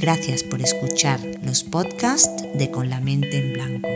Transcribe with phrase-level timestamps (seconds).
[0.00, 3.88] Gracias por escuchar los podcasts de Con la mente en blanco.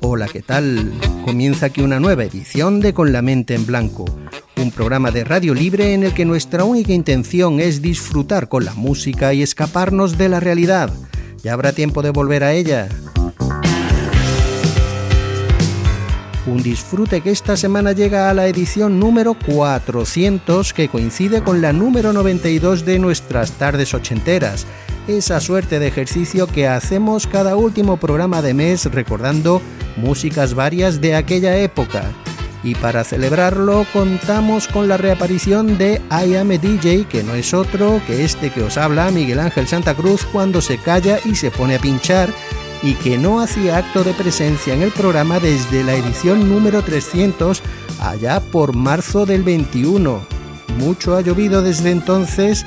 [0.00, 0.92] Hola, ¿qué tal?
[1.24, 4.04] Comienza aquí una nueva edición de Con la mente en blanco,
[4.56, 8.74] un programa de radio libre en el que nuestra única intención es disfrutar con la
[8.74, 10.92] música y escaparnos de la realidad.
[11.44, 12.88] Ya habrá tiempo de volver a ella.
[16.46, 21.72] Un disfrute que esta semana llega a la edición número 400 que coincide con la
[21.72, 24.66] número 92 de nuestras tardes ochenteras.
[25.08, 29.62] Esa suerte de ejercicio que hacemos cada último programa de mes recordando
[29.96, 32.04] músicas varias de aquella época.
[32.62, 37.54] Y para celebrarlo contamos con la reaparición de I Am a DJ, que no es
[37.54, 41.50] otro que este que os habla Miguel Ángel Santa Cruz cuando se calla y se
[41.50, 42.30] pone a pinchar
[42.84, 47.62] y que no hacía acto de presencia en el programa desde la edición número 300
[47.98, 50.20] allá por marzo del 21.
[50.78, 52.66] Mucho ha llovido desde entonces,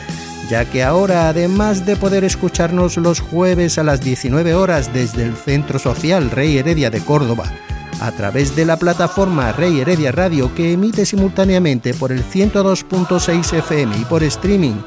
[0.50, 5.36] ya que ahora además de poder escucharnos los jueves a las 19 horas desde el
[5.36, 7.54] Centro Social Rey Heredia de Córdoba,
[8.02, 13.98] a través de la plataforma Rey Heredia Radio que emite simultáneamente por el 102.6 FM
[13.98, 14.78] y por streaming,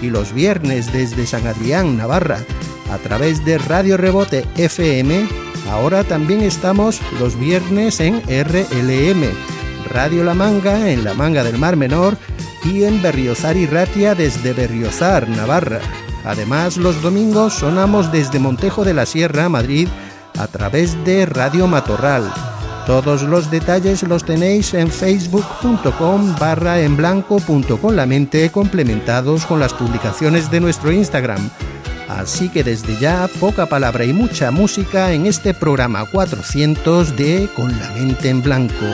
[0.00, 2.38] y los viernes desde San Adrián, Navarra,
[2.90, 5.26] a través de Radio Rebote FM.
[5.70, 9.24] Ahora también estamos los viernes en RLM,
[9.90, 12.16] Radio La Manga en la Manga del Mar Menor
[12.64, 15.80] y en Berriozar y Ratia desde Berriozar, Navarra.
[16.24, 19.88] Además, los domingos sonamos desde Montejo de la Sierra, Madrid,
[20.38, 22.30] a través de Radio Matorral.
[22.86, 27.38] Todos los detalles los tenéis en facebook.com barra en blanco
[27.80, 31.50] con la mente complementados con las publicaciones de nuestro Instagram
[32.08, 37.78] Así que desde ya, poca palabra y mucha música en este programa 400 de Con
[37.78, 38.86] la mente en blanco.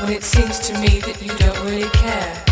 [0.00, 2.44] When it seems to me that you don't really care?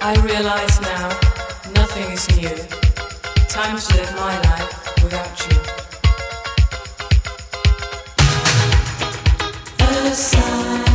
[0.00, 1.08] I realize now
[1.74, 2.56] nothing is new.
[3.48, 5.58] Time to live my life without you.
[9.78, 10.87] The sun.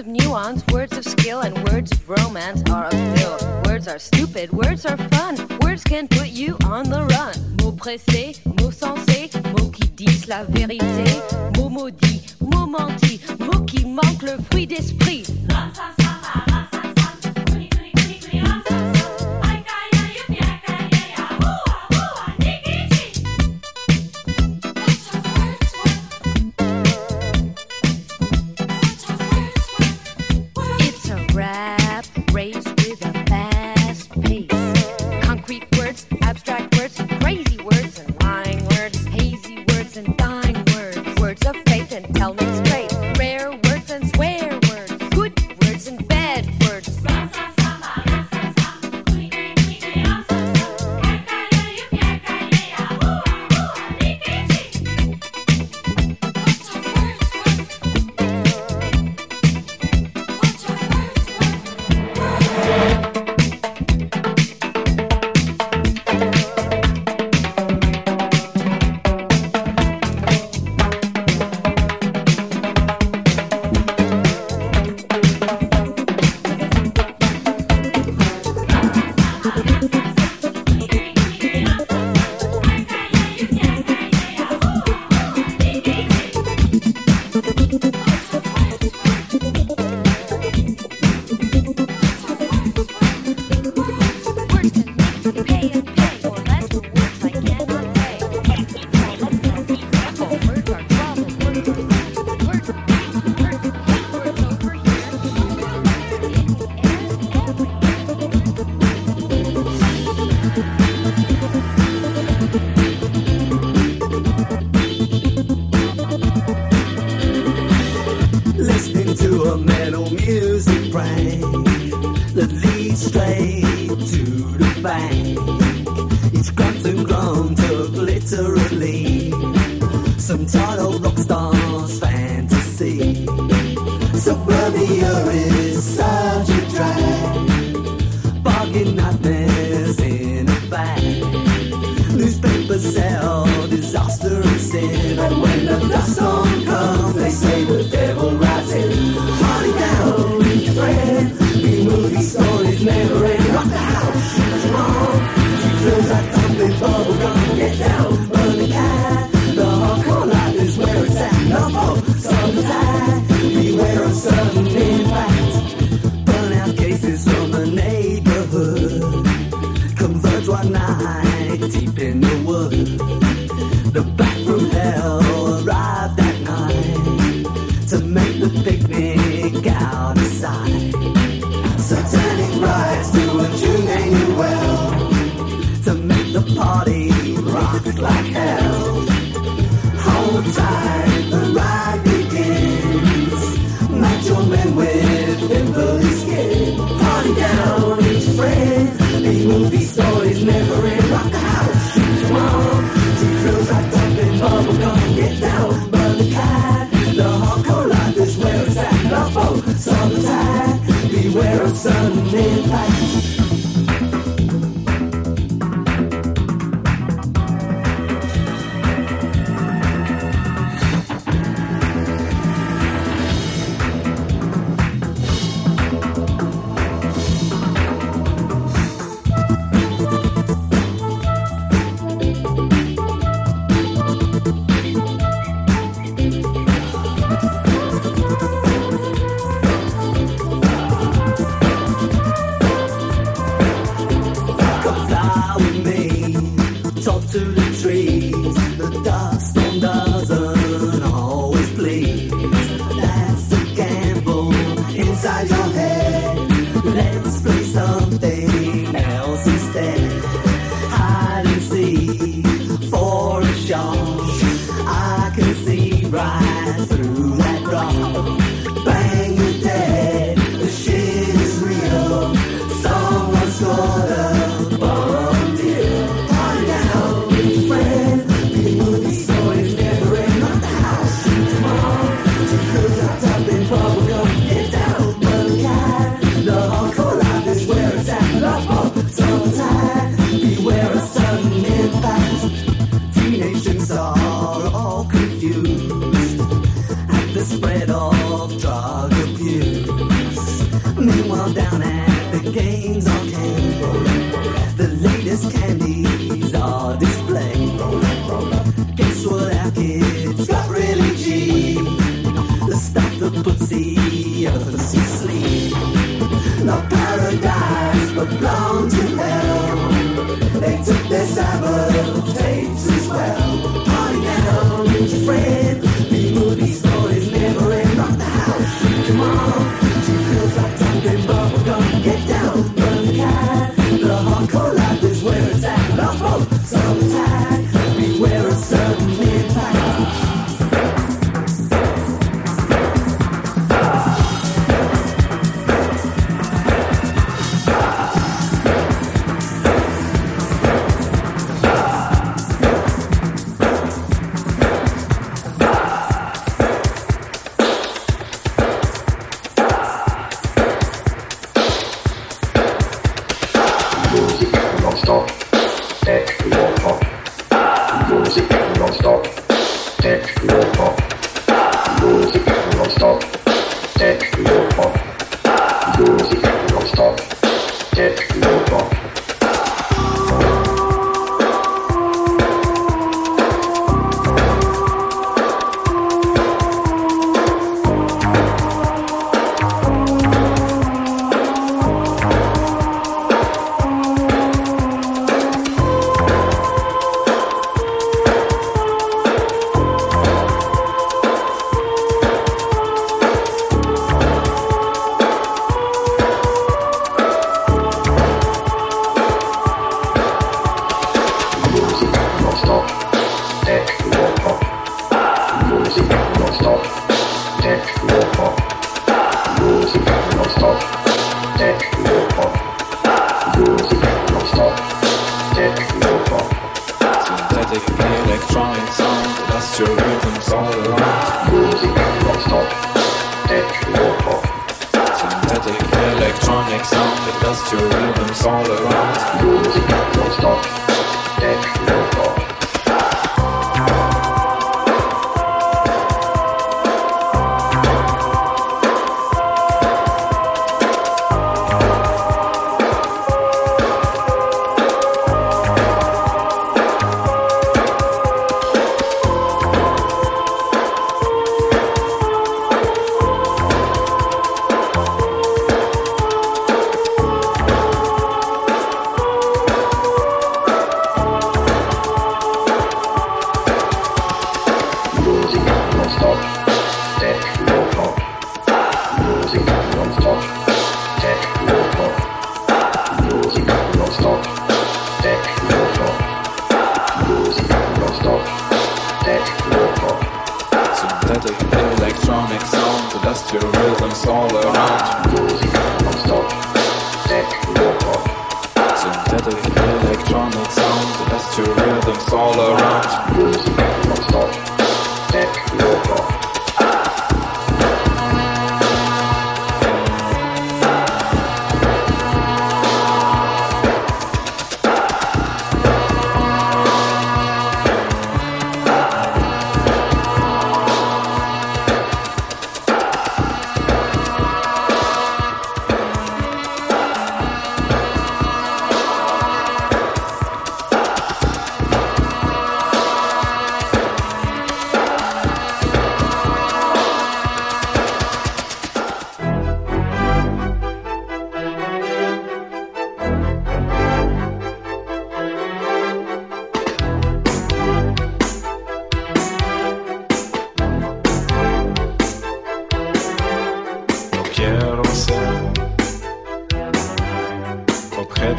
[0.00, 4.86] of nuance, words of skill, and words of romance are a Words are stupid, words
[4.86, 7.34] are fun, words can put you on the run.
[7.60, 11.04] Mots pressés, mots sensés, mots qui disent la vérité,
[11.56, 15.24] mots maudits, mots mentis, mots qui manquent le fruit d'esprit.
[15.50, 16.09] Non, ça, ça.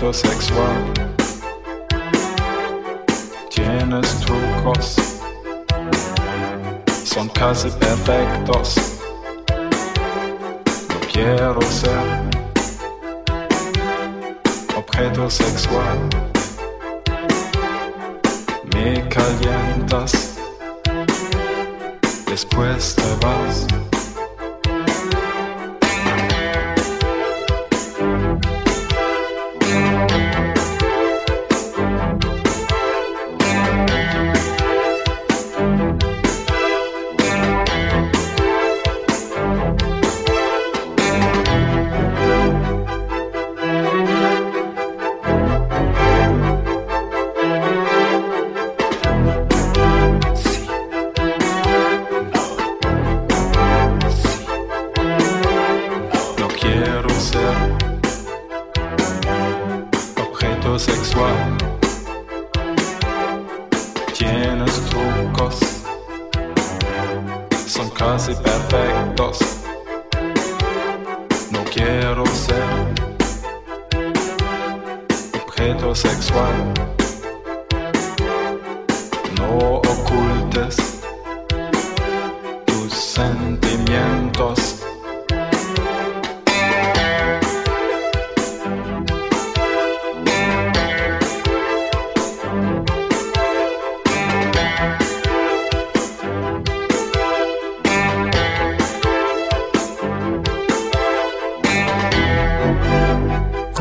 [0.02, 0.94] heterosexual.
[3.50, 4.96] Tienes trucos,
[7.04, 8.76] son casi perfectos.
[10.90, 12.00] No quiero ser
[14.76, 16.10] objeto sexual.
[18.74, 20.38] Me calientas,
[22.26, 23.81] después te vas.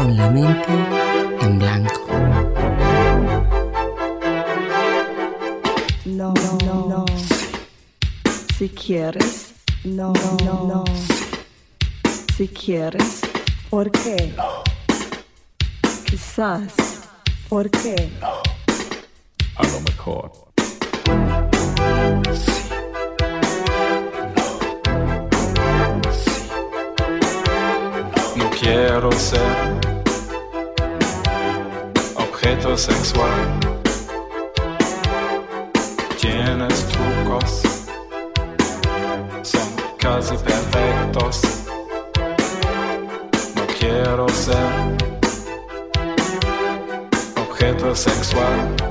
[0.00, 0.72] Con la mente
[1.42, 2.06] en blanco.
[6.06, 6.32] No,
[6.64, 7.04] no, no.
[8.56, 9.52] Si quieres,
[9.84, 10.84] no, no, no.
[12.34, 13.20] Si quieres,
[13.68, 14.34] ¿por qué?
[16.06, 16.72] Quizás,
[17.50, 18.10] ¿por qué?
[19.56, 20.32] A lo mejor.
[28.36, 29.79] No quiero ser
[32.40, 33.60] objeto sexual.
[36.18, 37.62] Tienes trucos,
[39.42, 41.42] son casi perfectos.
[43.54, 44.96] No quiero ser
[47.36, 48.89] objeto sexual.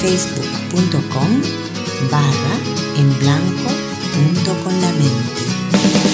[0.00, 1.42] facebook.com
[2.08, 2.54] barra
[2.96, 3.70] en blanco
[4.14, 5.42] junto con la mente.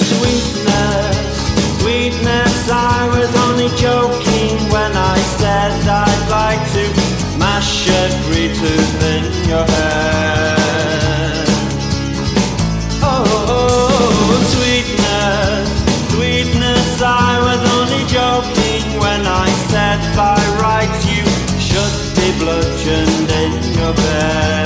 [0.08, 1.16] Sweetness,
[1.80, 6.84] sweetness, I was only joking when I said I'd like to
[7.38, 8.48] mash a tree
[9.48, 9.66] your
[13.02, 15.68] oh, sweetness,
[16.14, 21.24] sweetness, I was only joking when I said by rights you
[21.60, 22.03] should
[24.14, 24.63] quiser.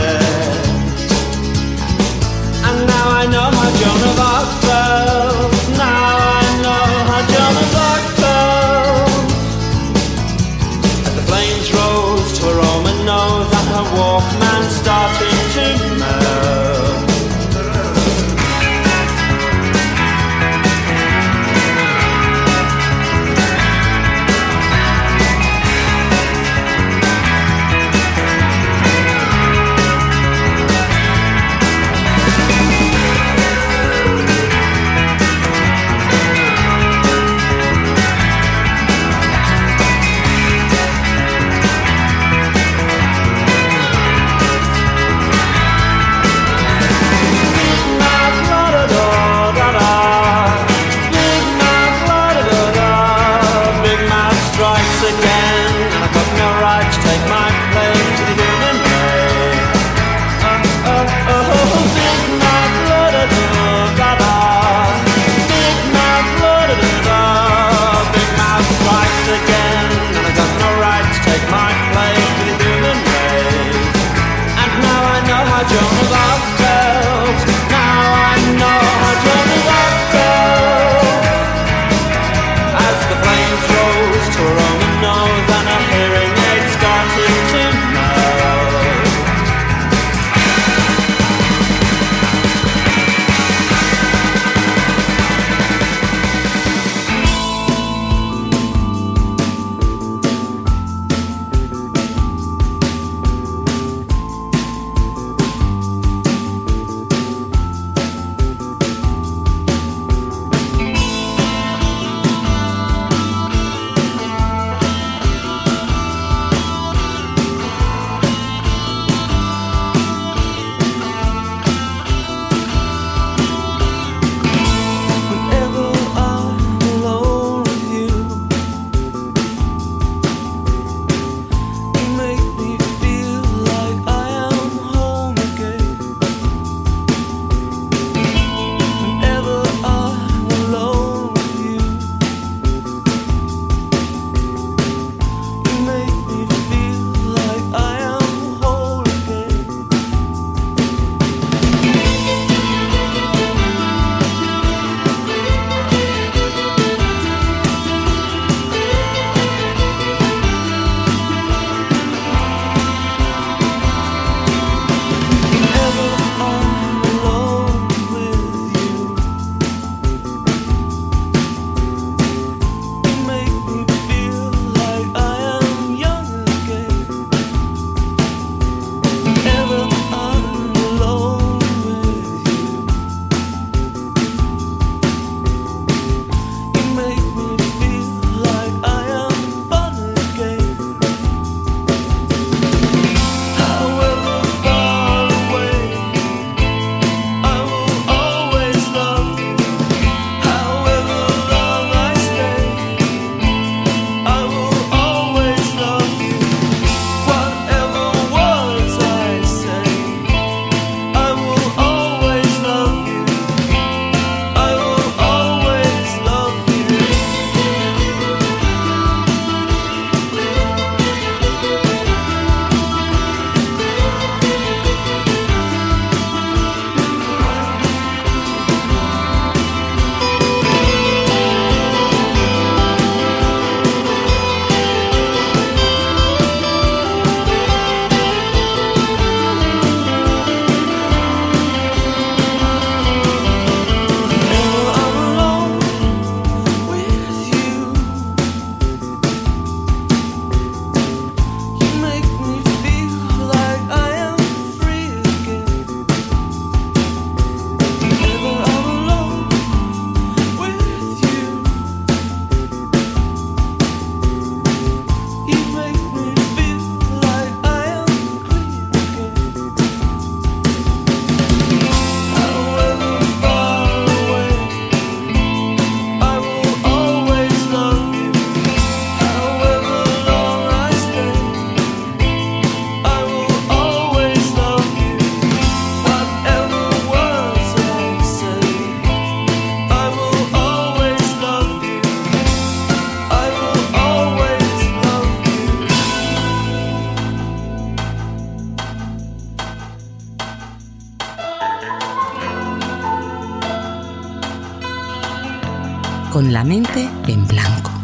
[306.30, 307.97] con la mente en blanco.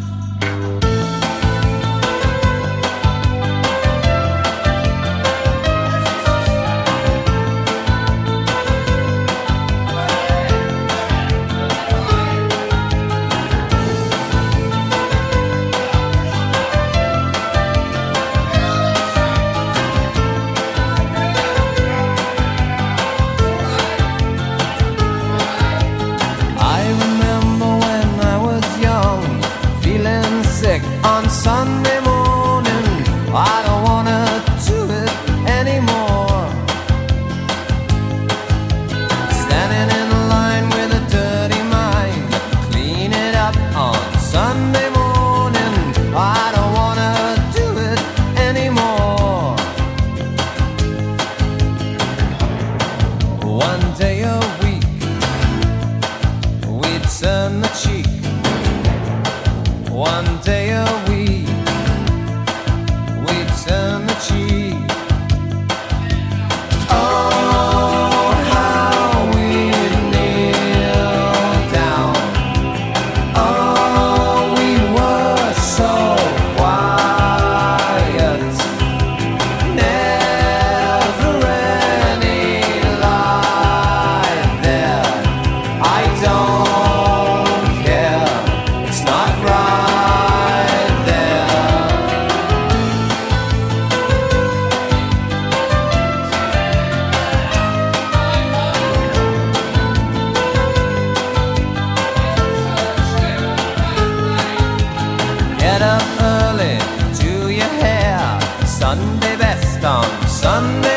[105.74, 106.78] Get up early,
[107.18, 108.38] do your hair.
[108.64, 110.93] Sunday best on Sunday.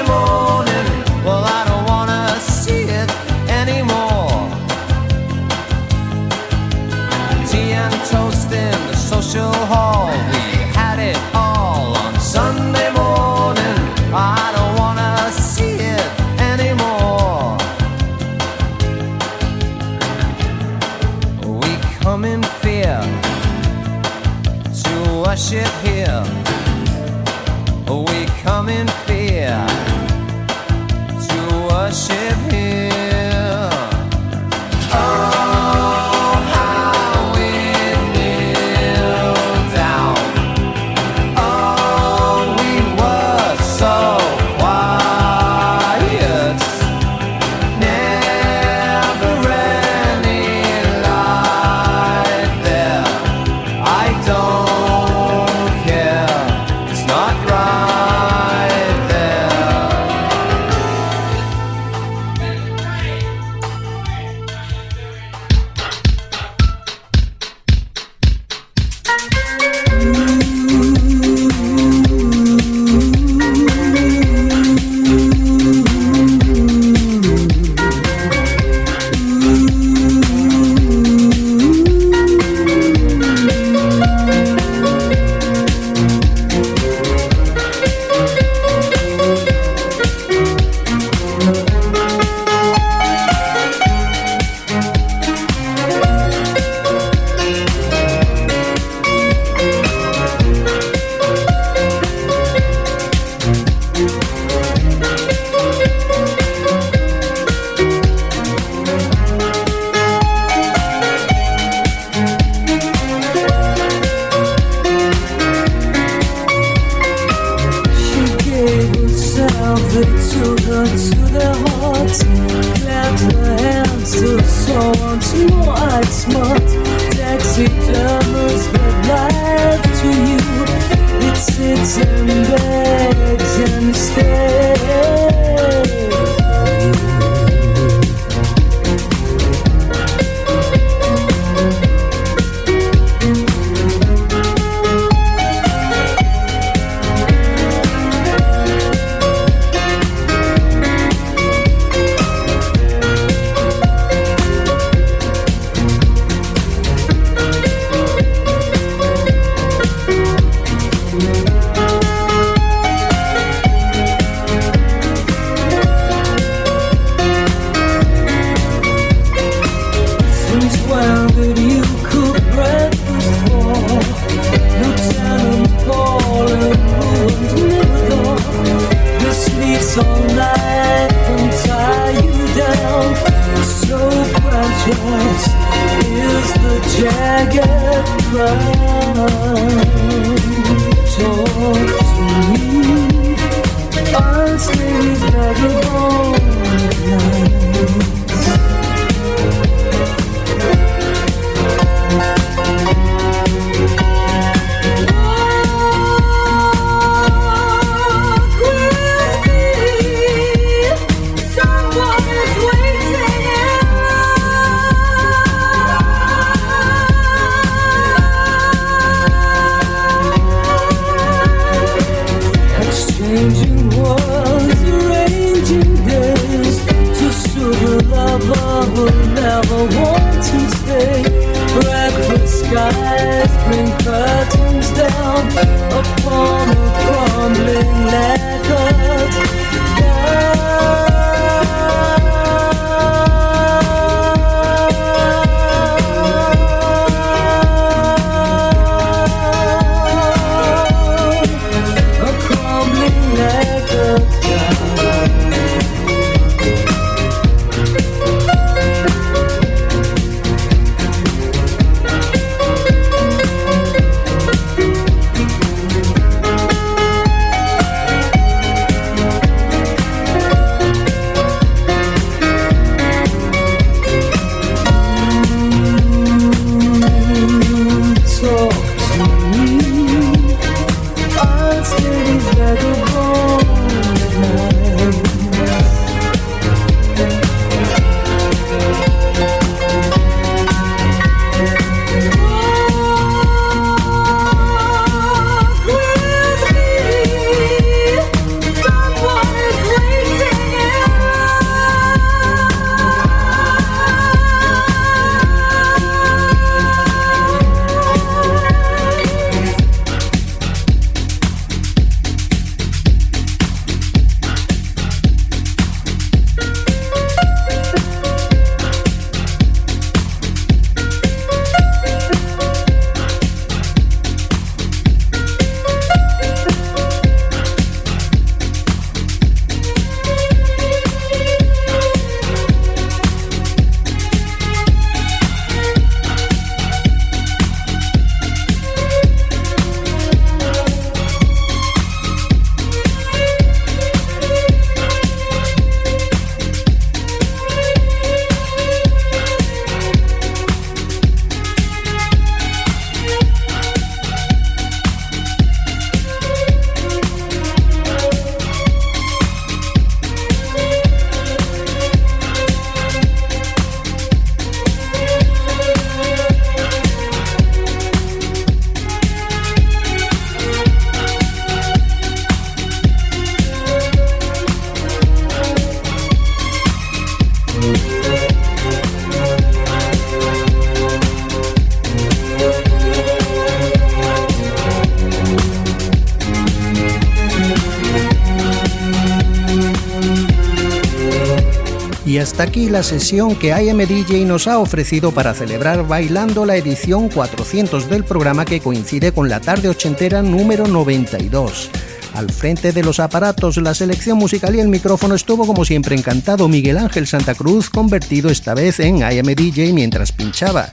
[392.58, 398.10] Hasta aquí la sesión que IMDJ nos ha ofrecido para celebrar bailando la edición 400
[398.10, 401.92] del programa que coincide con la tarde ochentera número 92.
[402.34, 406.68] Al frente de los aparatos, la selección musical y el micrófono estuvo como siempre encantado
[406.68, 410.90] Miguel Ángel Santa Cruz, convertido esta vez en IMDJ mientras pinchaba.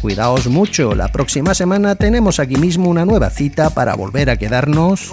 [0.00, 5.12] Cuidaos mucho, la próxima semana tenemos aquí mismo una nueva cita para volver a quedarnos.